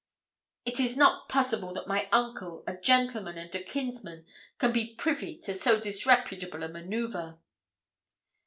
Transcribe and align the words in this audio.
It 0.65 0.79
is 0.79 0.97
not 0.97 1.29
possible 1.29 1.73
that 1.73 1.85
my 1.85 2.09
uncle, 2.11 2.63
a 2.65 2.75
gentleman 2.75 3.37
and 3.37 3.53
a 3.53 3.61
kinsman, 3.61 4.25
can 4.57 4.71
be 4.71 4.95
privy 4.95 5.37
to 5.41 5.53
so 5.53 5.79
disreputable 5.79 6.63
a 6.63 6.67
manouvre.' 6.67 7.37